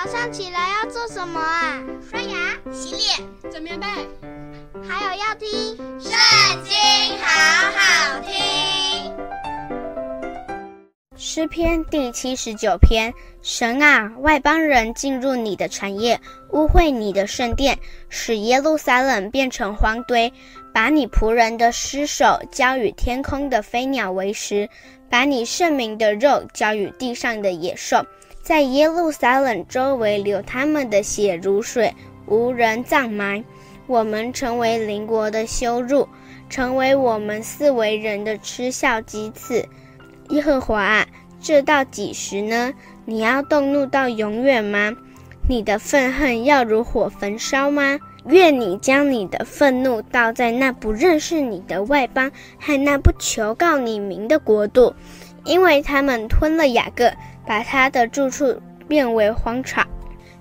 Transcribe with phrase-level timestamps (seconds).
[0.00, 1.82] 早上起来要做什么啊？
[2.08, 3.86] 刷牙、洗脸、整棉被，
[4.88, 5.48] 还有要听
[6.00, 6.12] 《圣
[6.62, 6.72] 经》，
[7.20, 9.12] 好好听。
[11.16, 16.20] 诗篇第七十九篇：神啊，外邦人进入你的产业，
[16.52, 17.76] 污秽你的圣殿，
[18.08, 20.32] 使耶路撒冷变成荒堆，
[20.72, 24.68] 把你仆人的尸首交与天空的飞鸟为食，
[25.10, 28.06] 把你圣明的肉交与地上的野兽。
[28.48, 31.94] 在耶路撒冷周围流他们的血如水，
[32.24, 33.44] 无人葬埋。
[33.86, 36.08] 我们成为邻国的羞辱，
[36.48, 39.68] 成为我们四围人的嗤笑讥刺。
[40.30, 41.06] 耶和华啊，
[41.42, 42.72] 这到几时呢？
[43.04, 44.96] 你要动怒到永远吗？
[45.46, 47.98] 你的愤恨要如火焚烧吗？
[48.24, 54.94] 愿你将你的愤怒倒在那不认识你的外邦和那不求告你名的国度，
[55.44, 57.12] 因为他们吞了雅各。
[57.48, 59.88] 把他的住处变为荒场，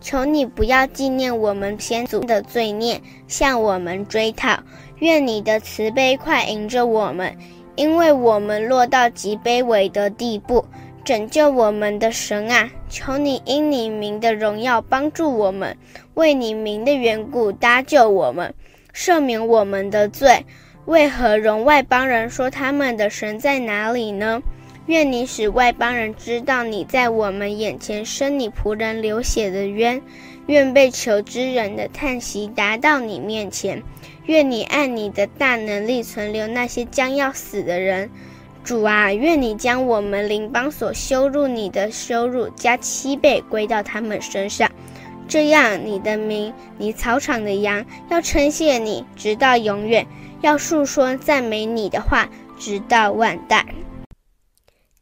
[0.00, 4.58] 求你不要纪念我们先祖的罪孽，向我们追讨。
[5.00, 7.36] 愿你的慈悲快迎着我们，
[7.76, 10.64] 因为我们落到极卑微的地步。
[11.04, 15.76] 拯救我们的神啊，求你因你名的荣耀帮助我们，
[16.14, 18.54] 为你名的缘故搭救我们，
[18.94, 20.42] 赦免我们的罪。
[20.86, 24.40] 为何容外邦人说他们的神在哪里呢？
[24.86, 30.02] 愿你使外邦人知道你在我们眼前生你仆人流血的冤，
[30.46, 33.82] 愿被囚之人的叹息达到你面前。
[34.26, 38.10] 愿你按你的大能力存留那些将要死的人。
[38.62, 44.70] 主啊，愿你将我们邻邦所羞辱你的羞辱加七倍归到他们身上。
[45.26, 50.04] 这样，你的名，你草场的羊要称谢你，直到永远；
[50.42, 53.64] 要述说赞美你的话，直到万代。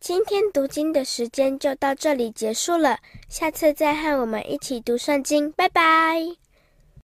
[0.02, 6.41] 今天读经的时间就到这里结束了，下次再和我们一起读圣经，拜拜。